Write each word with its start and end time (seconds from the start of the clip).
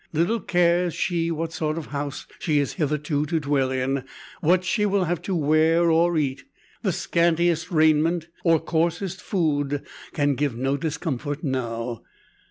Little 0.13 0.39
cares 0.39 0.95
she 0.95 1.29
what 1.29 1.53
sort 1.53 1.77
of 1.77 1.85
house 1.85 2.25
she 2.39 2.57
is 2.57 2.73
hitherto 2.73 3.27
to 3.27 3.39
dwell 3.39 3.69
in, 3.69 4.03
what 4.39 4.63
she 4.63 4.83
will 4.83 5.03
have 5.03 5.21
to 5.21 5.35
wear, 5.35 5.91
or 5.91 6.17
eat. 6.17 6.43
The 6.81 6.91
scantiest 6.91 7.69
raiment, 7.69 8.27
or 8.43 8.59
coarsest 8.59 9.21
food, 9.21 9.83
can 10.13 10.33
give 10.33 10.57
no 10.57 10.75
discomfort 10.75 11.43
now. 11.43 12.01